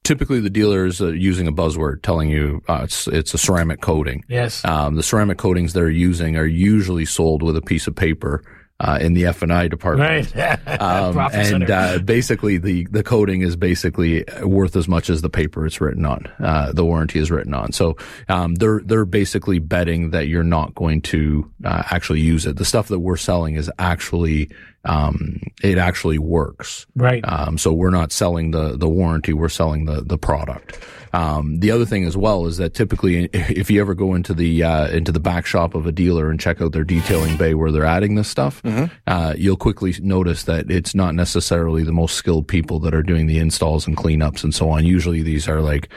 [0.02, 3.80] Typically, the dealer is uh, using a buzzword telling you uh, it's it's a ceramic
[3.80, 4.24] coating.
[4.28, 4.64] Yes.
[4.64, 8.42] Um, the ceramic coatings they're using are usually sold with a piece of paper
[8.82, 10.34] uh, in the F and I department.
[10.34, 10.58] Right.
[10.82, 15.64] Um, and uh, basically, the the coating is basically worth as much as the paper
[15.64, 16.26] it's written on.
[16.40, 17.72] Uh, the warranty is written on.
[17.72, 17.96] So
[18.28, 22.56] um, they're they're basically betting that you're not going to uh, actually use it.
[22.56, 24.50] The stuff that we're selling is actually
[24.84, 26.86] um, it actually works.
[26.96, 27.22] Right.
[27.24, 30.78] Um, so we're not selling the the warranty; we're selling the the product.
[31.14, 34.62] Um, the other thing as well is that typically, if you ever go into the
[34.62, 37.70] uh, into the back shop of a dealer and check out their detailing bay where
[37.70, 38.62] they're adding this stuff,
[39.06, 43.26] uh, you'll quickly notice that it's not necessarily the most skilled people that are doing
[43.26, 44.84] the installs and cleanups and so on.
[44.84, 45.88] Usually, these are like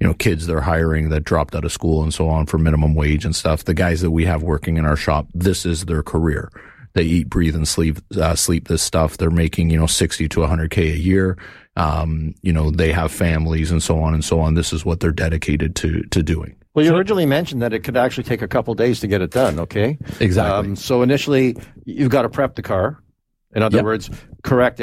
[0.00, 2.94] you know, kids they're hiring that dropped out of school and so on for minimum
[2.94, 3.64] wage and stuff.
[3.64, 6.50] The guys that we have working in our shop, this is their career.
[6.94, 9.16] They eat, breathe, and sleep, uh, sleep this stuff.
[9.16, 11.36] They're making, you know, 60 to 100K a year.
[11.76, 14.54] Um, you know, they have families and so on and so on.
[14.54, 16.54] This is what they're dedicated to, to doing.
[16.72, 19.30] Well, you originally mentioned that it could actually take a couple days to get it
[19.32, 19.58] done.
[19.58, 20.70] Okay, Exactly.
[20.70, 23.00] Um, so initially, you've got to prep the car.
[23.56, 23.84] In other Yep.
[23.84, 24.10] words,
[24.42, 24.80] correct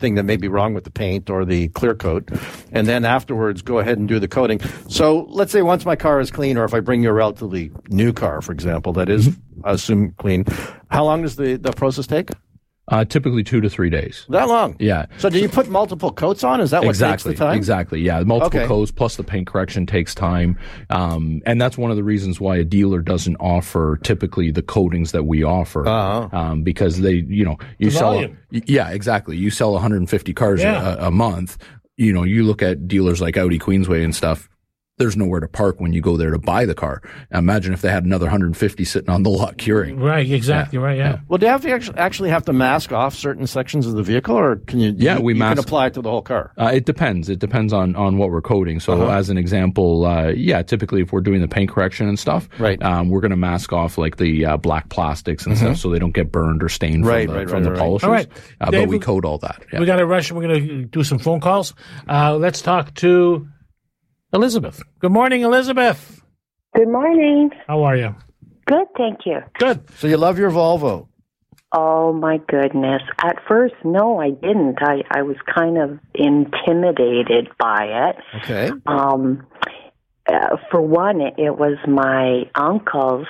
[0.00, 2.28] anything that may be wrong with the paint or the clear coat,
[2.72, 4.60] and then afterwards go ahead and do the coating.
[4.88, 7.70] So let's say once my car is clean, or if I bring you a relatively
[7.90, 9.66] new car, for example, that is, mm-hmm.
[9.66, 10.46] I assume clean.
[10.90, 12.30] How long does the, the process take?
[12.90, 14.26] Uh, typically two to three days.
[14.30, 14.74] That long?
[14.80, 15.06] Yeah.
[15.18, 16.60] So do you put multiple coats on?
[16.60, 17.30] Is that what exactly.
[17.32, 17.56] takes the time?
[17.56, 18.00] Exactly.
[18.00, 18.20] Yeah.
[18.24, 18.66] Multiple Okay.
[18.68, 20.58] coats plus the paint correction takes time.
[20.90, 25.12] Um, and that's one of the reasons why a dealer doesn't offer typically the coatings
[25.12, 25.86] that we offer.
[25.86, 26.36] Uh-huh.
[26.36, 28.36] Um, because they, you know, you The sell, volume.
[28.50, 29.36] yeah, exactly.
[29.36, 30.96] You sell 150 cars Yeah.
[30.96, 31.58] a, a month.
[31.96, 34.48] You know, you look at dealers like Audi Queensway and stuff.
[35.00, 37.00] There's nowhere to park when you go there to buy the car.
[37.32, 39.98] Imagine if they had another 150 sitting on the lot curing.
[39.98, 41.20] right, exactly, right, yeah.
[41.26, 44.02] Well, do you have to actually, actually have to mask off certain sections of the
[44.02, 44.94] vehicle, or can you?
[44.96, 46.52] Yeah, you, we you mask- can apply it to the whole car.
[46.58, 47.30] Uh, it depends.
[47.30, 48.78] It depends on, on what we're coding.
[48.78, 49.10] So, Uh-huh.
[49.16, 52.80] as an example, uh, yeah, typically if we're doing the paint correction and stuff, Right.
[52.82, 55.98] um, we're going to mask off like the uh, black plastics and stuff, so they
[55.98, 57.08] don't get burned or stained Mm-hmm.
[57.08, 57.78] Right, from the, right, from right, the right.
[57.78, 58.06] polishers.
[58.06, 58.28] All right.
[58.60, 59.62] Uh, but Dave, we we- coat all that.
[59.72, 59.80] Yeah.
[59.80, 60.30] We got to rush.
[60.30, 61.72] We're going to do some phone calls.
[62.06, 63.48] Uh, let's talk to
[64.32, 64.82] Elizabeth.
[65.00, 66.22] Good morning, Elizabeth.
[66.74, 67.50] Good morning.
[67.66, 68.14] How are you?
[68.66, 69.38] Good, thank you.
[69.58, 69.90] Good.
[69.96, 71.08] So you love your Volvo.
[71.72, 73.02] Oh my goodness.
[73.22, 74.78] At first, no, I didn't.
[74.80, 78.16] I, I was kind of intimidated by it.
[78.42, 78.70] Okay.
[78.86, 79.46] Um,
[80.28, 83.26] uh, for one, it, it was my uncle's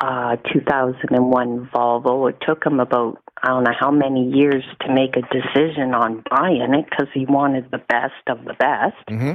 [0.00, 2.30] uh, 2001 Volvo.
[2.30, 6.22] It took him about, I don't know how many years to make a decision on
[6.30, 8.96] buying it because he wanted the best of the best.
[9.08, 9.32] hmm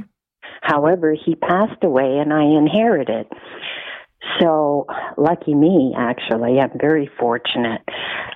[0.63, 3.27] However, he passed away and I inherited.
[4.39, 6.57] So, lucky me, actually.
[6.59, 7.81] I'm very fortunate.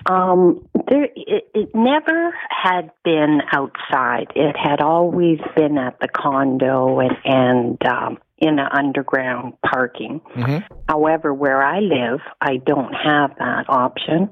[0.04, 4.26] Um, there, it, it never had been outside.
[4.36, 10.20] It had always been at the condo and, and um, in an underground parking.
[10.36, 10.64] Mhm.
[10.88, 14.28] However, where I live, I don't have that option.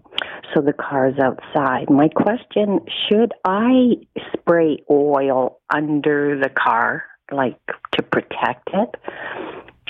[0.54, 1.88] So the car's outside.
[1.88, 3.96] My question should I
[4.34, 7.58] spray oil under the car, like
[7.92, 8.94] to protect it?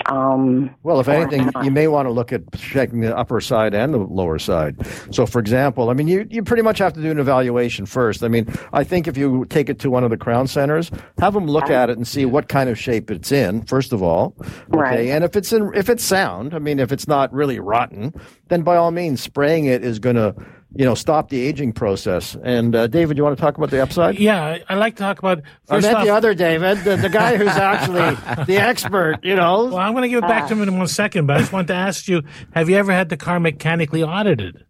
[0.05, 1.65] Um, Well, if anything, not?
[1.65, 4.77] you may want to look at checking the upper side and the lower side.
[5.11, 8.23] So, for example, I mean, you, you pretty much have to do an evaluation first.
[8.23, 11.33] I mean, I think if you take it to one of the Krown centers, have
[11.33, 14.35] them look at it and see what kind of shape it's in, first of all.
[14.39, 14.55] Okay.
[14.69, 15.07] Right.
[15.09, 18.13] And if it's in, if it's sound, I mean, if it's not really rotten,
[18.49, 20.35] then by all means, spraying it is going to,
[20.75, 22.35] you know, stop the aging process.
[22.43, 24.19] And uh, David, you want to talk about the upside?
[24.19, 25.39] Yeah, I, I like to talk about.
[25.69, 29.35] I First meant off, the other David, the, the guy who's actually the expert, you
[29.35, 29.65] know.
[29.65, 31.53] well, I'm going to give it back to him in one second, but I just
[31.53, 32.21] want to ask you:
[32.53, 34.63] Have you ever had the car mechanically audited?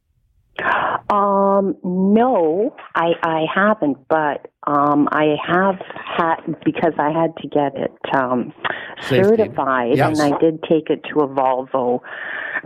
[1.10, 5.76] Um, no, I I haven't, but um, I have
[6.18, 8.54] had because I had to get it um,
[9.02, 10.20] certified, Yes.
[10.20, 12.02] and I did take it to a Volvo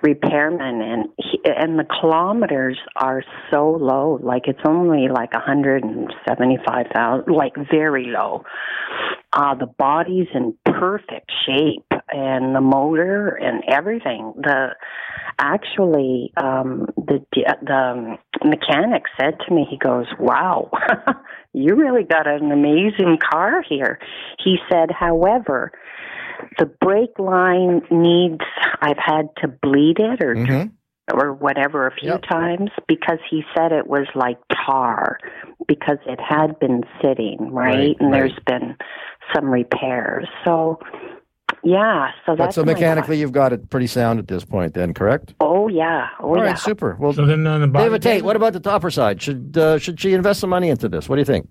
[0.01, 7.33] repairman, and he, and the kilometers are so low, like it's only like a 175,000,
[7.33, 8.43] like very low.
[9.33, 14.33] Uh, the body's in perfect shape, and the motor and everything.
[14.37, 14.75] The
[15.39, 20.69] actually um the the mechanic said to me he goes wow
[21.53, 23.99] you really got an amazing car here
[24.43, 25.71] he said however
[26.59, 28.41] the brake line needs
[28.81, 30.71] i've had to bleed it or Mhm.
[31.13, 32.21] or whatever a few Yep.
[32.29, 35.17] times because he said it was like tar
[35.67, 38.19] because it had been sitting right, Right, and right.
[38.19, 38.75] there's been
[39.33, 40.79] some repairs so
[41.63, 44.93] yeah so But that's so mechanically, you've got it pretty sound at this point, then,
[44.93, 45.33] correct?
[45.41, 46.97] oh yeah oh All yeah right, super.
[46.99, 49.21] Well, So then on the bottom, David Tate, what about the topper side?
[49.21, 51.07] Should uh, should she invest some money into this?
[51.07, 51.47] What do you think?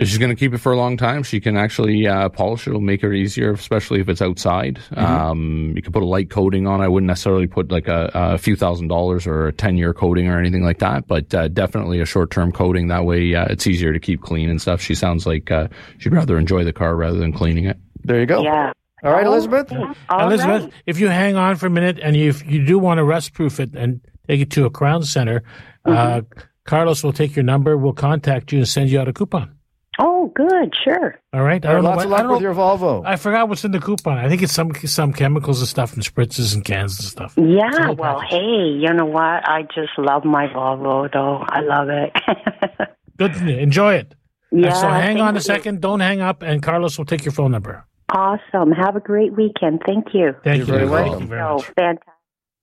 [0.00, 2.66] If she's going to keep it for a long time, she can actually uh, polish
[2.66, 2.70] it.
[2.70, 4.80] It'll make it easier, especially if it's outside.
[4.96, 6.80] Um, you can put a light coating on.
[6.80, 10.26] I wouldn't necessarily put like a, a few thousand dollars or a 10 year coating
[10.28, 12.88] or anything like that, but uh, definitely a short term coating.
[12.88, 14.80] That way uh, it's easier to keep clean and stuff.
[14.80, 17.76] She sounds like uh, she'd rather enjoy the car rather than cleaning it.
[18.02, 18.42] There you go.
[18.42, 18.72] yeah
[19.04, 19.70] All right, Elizabeth.
[20.08, 20.72] All Elizabeth, right.
[20.86, 23.34] if you hang on for a minute and you, if you do want to rust
[23.34, 25.42] proof it and take it to a Krown Center,
[25.84, 26.40] uh, Mm-hmm.
[26.64, 29.56] Carlos will take your number, will contact you, and send you out a coupon.
[29.98, 31.18] Oh, good, sure.
[31.32, 31.64] All right.
[31.66, 33.02] All right, lots what- of I luck don't with your Volvo.
[33.04, 34.18] I forgot what's in the coupon.
[34.18, 37.34] I think it's some some chemicals and stuff and spritzes and cans and stuff.
[37.36, 38.30] Yeah, well, package.
[38.38, 39.48] hey, you know what?
[39.48, 41.44] I just love my Volvo, though.
[41.48, 42.88] I love it.
[43.18, 43.36] Good.
[43.48, 44.14] Enjoy it.
[44.52, 44.72] And yeah.
[44.72, 45.40] so hang on a you.
[45.42, 45.80] second.
[45.80, 47.84] Don't hang up, and Carlos will take your phone number.
[48.14, 48.72] Awesome.
[48.72, 49.82] Have a great weekend.
[49.86, 50.34] Thank you.
[50.42, 50.86] Thank You're you.
[50.88, 51.64] very Thank you very Oh, much.
[51.76, 52.08] fantastic.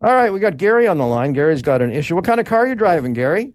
[0.03, 1.33] All right, we got Gary on the line.
[1.33, 2.15] Gary's got an issue.
[2.15, 3.53] What kind of car are you driving, Gary?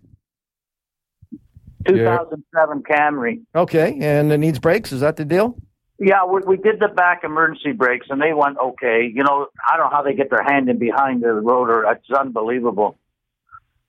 [1.87, 3.41] 2007 Camry.
[3.55, 4.93] Okay, and it needs brakes.
[4.93, 5.57] Is that the deal?
[5.99, 9.09] Yeah, we, we did the back emergency brakes, and they went okay.
[9.15, 11.85] You know, I don't know how they get their hand in behind the rotor.
[11.91, 12.99] It's unbelievable.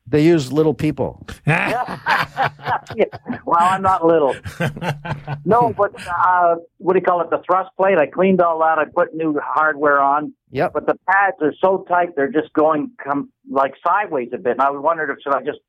[0.05, 1.25] They use little people.
[1.47, 2.49] Yeah,
[3.45, 4.35] well, I'm not little.
[5.45, 7.29] No, but uh, what do you call it?
[7.29, 7.97] The thrust plate.
[7.97, 8.77] I cleaned all that.
[8.77, 10.73] I put new hardware on, Yep.
[10.73, 14.51] but the pads are so tight they're just going come like sideways a bit.
[14.53, 15.59] And I wondered if should I just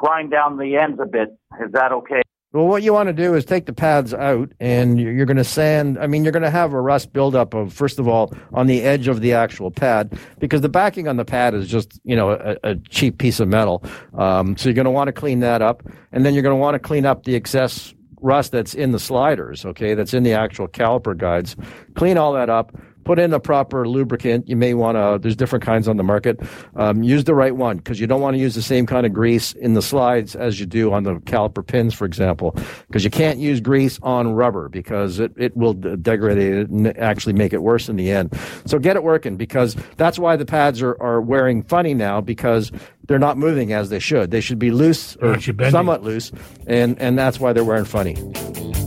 [0.00, 1.36] grind down the ends a bit?
[1.64, 2.22] Is that okay?
[2.52, 5.44] Well, what you want to do is take the pads out, and you're, going to
[5.44, 5.96] sand.
[6.00, 8.82] I mean, you're going to have a rust buildup of first of all on the
[8.82, 12.30] edge of the actual pad because the backing on the pad is just you know
[12.30, 13.84] a, a cheap piece of metal.
[14.18, 16.60] Um, so you're going to want to clean that up, and then you're going to
[16.60, 19.64] want to clean up the excess rust that's in the sliders.
[19.64, 21.54] Okay, that's in the actual caliper guides.
[21.94, 22.76] Clean all that up.
[23.04, 24.48] Put in the proper lubricant.
[24.48, 25.18] You may want to.
[25.20, 26.38] There's different kinds on the market.
[26.76, 29.12] Um, use the right one because you don't want to use the same kind of
[29.12, 32.56] grease in the slides as you do on the caliper pins, for example.
[32.86, 37.32] Because you can't use grease on rubber because it, it will degrade it and actually
[37.32, 38.38] make it worse in the end.
[38.66, 42.70] So get it working because that's why the pads are, are wearing funny now because
[43.06, 44.30] they're not moving as they should.
[44.30, 45.72] They should be loose or Aren't you bending?
[45.72, 46.30] somewhat loose,
[46.66, 48.16] and and that's why they're wearing funny.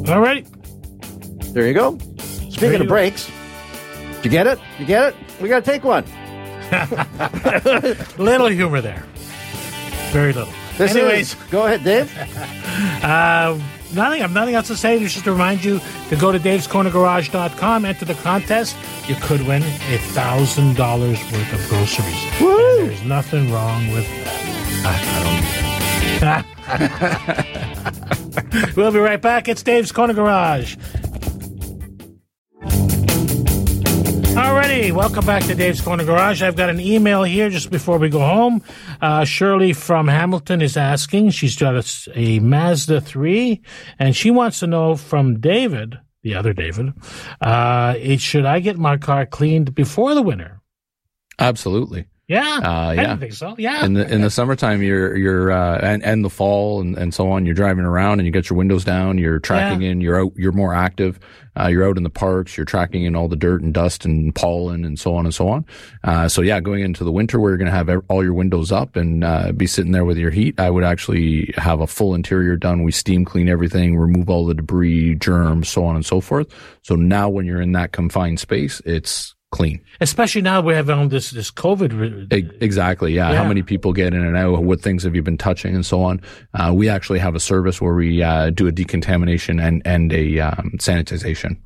[0.08, 0.48] All right.
[1.54, 1.98] There you go.
[2.50, 3.43] Speaking of go.
[4.24, 4.60] You get it?
[4.80, 5.16] You get it?
[5.42, 6.04] We got to take one.
[8.18, 9.04] Little humor there.
[10.12, 10.54] Very little.
[10.78, 11.34] This Anyways.
[11.34, 11.44] is.
[11.52, 12.12] Go ahead, Dave.
[13.04, 13.60] Uh,
[13.94, 14.20] nothing.
[14.20, 14.98] I have nothing else to say.
[14.98, 18.76] Just to remind you to go to davescornergarage.com, enter the contest.
[19.08, 22.42] You could win a thousand dollars worth of groceries.
[22.42, 22.88] Woo!
[22.88, 24.08] There's nothing wrong with
[24.84, 26.46] that.
[26.66, 28.76] I don't.
[28.76, 29.48] we'll be right back.
[29.48, 30.76] It's Dave's Corner Garage.
[34.34, 36.42] Alrighty, welcome back to Dave's Corner Garage.
[36.42, 38.64] I've got an email here just before we go home.
[39.00, 41.30] Uh, Shirley from Hamilton is asking.
[41.30, 43.62] She's got a, a Mazda 3,
[44.00, 46.94] and she wants to know from David, the other David,
[47.42, 50.62] uh, it, should I get my car cleaned before the winter?
[51.38, 52.08] Absolutely.
[52.34, 53.02] Yeah, Uh, I yeah.
[53.04, 53.56] didn't think so.
[53.58, 53.86] Yeah.
[53.86, 57.32] in the in the summertime you're you're uh and and the fall and, and so
[57.32, 59.90] on you're driving around and you get your windows down you're tracking Yeah.
[59.92, 61.20] in you're out you're more active
[61.56, 64.34] uh, you're out in the parks you're tracking in all the dirt and dust and
[64.34, 65.64] pollen and so on and so on
[66.04, 68.72] uh, so yeah going into the winter where you're going to have all your windows
[68.72, 72.16] up and uh, be sitting there with your heat I would actually have a full
[72.16, 76.20] interior done we steam clean everything remove all the debris germs so on and so
[76.22, 76.48] forth
[76.82, 81.10] so now when you're in that confined space it's clean Especially now we have on
[81.10, 82.34] this, this COVID.
[82.62, 83.14] Exactly.
[83.14, 83.32] Yeah.
[83.32, 83.38] Yeah.
[83.38, 84.64] How many people get in and out?
[84.64, 86.20] What things have you been touching and so on?
[86.54, 90.40] Uh, we actually have a service where we uh, do a decontamination and and a
[90.40, 91.58] um, sanitization.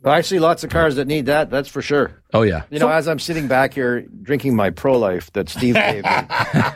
[0.00, 1.50] Well, I see lots of cars that need that.
[1.50, 2.22] That's for sure.
[2.32, 2.62] Oh yeah.
[2.70, 6.10] You know, as I'm sitting back here drinking my Pro Life that Steve gave me,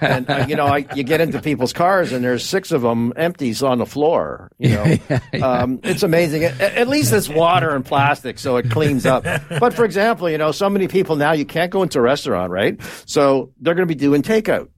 [0.00, 3.12] and uh, you know, I, you get into people's cars and there's six of them
[3.14, 4.50] empties on the floor.
[4.58, 4.96] You know,
[5.42, 6.44] um, it's amazing.
[6.44, 9.24] At, at least it's water and plastic, so it cleans up.
[9.60, 12.50] But for example, you know, so many people now you can't go into a restaurant,
[12.50, 12.80] right?
[13.06, 14.68] So they're going to be doing takeout.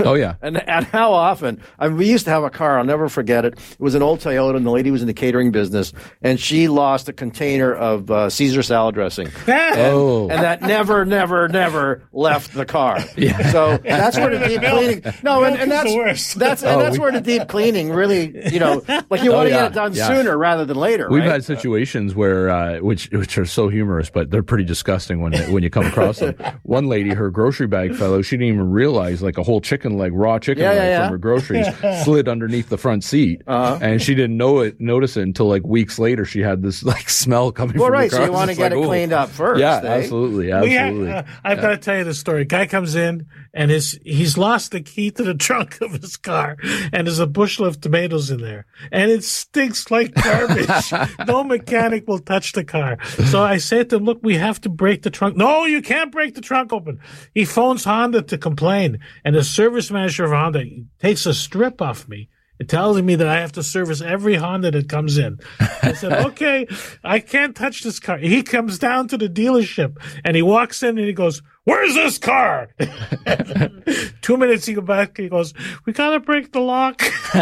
[0.00, 0.34] Oh yeah.
[0.46, 1.60] And, and how often?
[1.78, 2.78] I mean, we used to have a car.
[2.78, 3.54] I'll never forget it.
[3.54, 6.68] It was an old Toyota, and the lady was in the catering business, and she
[6.68, 9.28] lost a container of uh, Caesar salad dressing.
[9.78, 10.28] Oh.
[10.28, 12.98] And that never, never, never left the car.
[13.16, 13.50] Yeah.
[13.50, 15.02] So that's where the deep cleaning.
[15.22, 16.38] No, and, and that's the worst.
[16.38, 19.36] that's and Oh, that's we- where the deep cleaning really, you know, like you Oh,
[19.36, 20.08] want to yeah, get it done yeah.
[20.08, 21.08] sooner rather than later.
[21.10, 21.32] We've right?
[21.32, 25.62] had situations where, uh, which which are so humorous, but they're pretty disgusting when when
[25.62, 26.34] you come across them.
[26.62, 30.12] One lady, her grocery bag fellow, she didn't even realize like a whole chicken leg,
[30.14, 31.02] raw chicken Yeah, leg yeah, yeah.
[31.04, 31.66] from her groceries
[32.04, 33.78] slid underneath the front seat, Uh-huh.
[33.82, 36.24] and she didn't know it, notice it until like weeks later.
[36.24, 38.10] She had this like smell coming well, from right.
[38.10, 39.60] the So you want to get like, it cleaned up first.
[39.60, 39.98] Yeah, eh?
[39.98, 41.08] absolutely, We absolutely.
[41.08, 42.44] had, uh, I've got to tell you the story.
[42.44, 46.56] Guy comes in and his he's lost the key to the trunk of his car,
[46.92, 50.92] and there's a bushel of tomatoes in there, and it stinks like garbage.
[51.26, 52.98] no mechanic will touch the car.
[53.30, 56.12] So I said to him, "Look, we have to break the trunk." No, you can't
[56.12, 57.00] break the trunk open.
[57.34, 60.64] He phones Honda to complain, and the service manager of Honda
[61.00, 62.28] takes a strip off me.
[62.58, 65.38] It tells me that I have to service every Honda that comes in.
[65.82, 66.66] I said, okay,
[67.04, 68.16] I can't touch this car.
[68.16, 72.16] He comes down to the dealership and he walks in and he goes, where's this
[72.18, 72.70] car?
[74.22, 75.52] Two minutes he go back, he goes,
[75.84, 77.02] we gotta break the lock.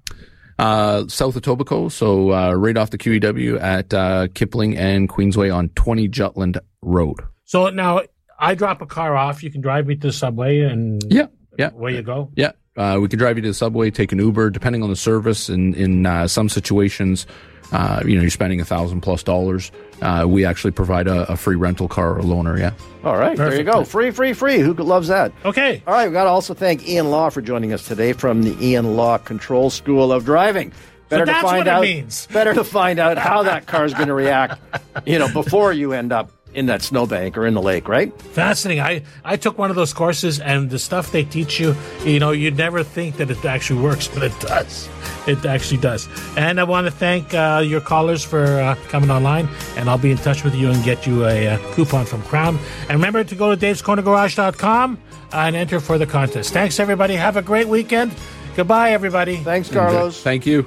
[0.59, 5.55] Uh, south of Etobicoke, so uh, right off the QEW at uh, Kipling and Queensway
[5.55, 7.21] on 20 Jutland Road.
[7.45, 8.03] So now
[8.39, 9.43] I drop a car off.
[9.43, 11.71] You can drive me to the subway and Yeah, yeah.
[11.71, 12.31] where you go.
[12.37, 14.97] Yeah, uh, we can drive you to the subway, take an Uber, depending on the
[14.97, 15.49] service.
[15.49, 17.27] In in uh, some situations,
[17.73, 19.71] uh, you know, you're spending a thousand plus dollars.
[20.01, 22.59] Uh, we actually provide a, a free rental car or loaner.
[22.59, 22.73] Yeah.
[23.05, 23.85] All right, there you go.
[23.85, 24.59] Free, free, free.
[24.59, 25.33] Who loves that?
[25.45, 25.83] Okay.
[25.87, 28.57] All right, we've got to also thank Ian Law for joining us today from the
[28.65, 30.73] Ian Law Control School of Driving.
[31.09, 31.83] Better that's to find what it out.
[31.83, 32.29] means.
[32.33, 34.61] Better to find out how that car is going to react.
[35.07, 38.13] You know, before you end up in that snowbank or in the lake, right?
[38.21, 38.83] Fascinating.
[38.83, 42.33] I, I took one of those courses, and the stuff they teach you, you know,
[42.33, 44.89] you'd never think that it actually works, but it does.
[45.27, 46.09] It actually does.
[46.37, 50.11] And I want to thank uh, your callers for uh, coming online, and I'll be
[50.11, 52.59] in touch with you and get you a, uh coupon from Krown.
[52.83, 54.99] And remember to go to davescornergarage.com
[55.33, 56.53] and enter for the contest.
[56.53, 57.15] Thanks, everybody.
[57.15, 58.13] Have a great weekend.
[58.57, 59.37] Goodbye, everybody.
[59.37, 60.21] Thanks, Carlos.
[60.21, 60.67] Thank you.